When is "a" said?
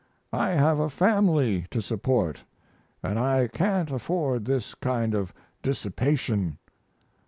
0.79-0.89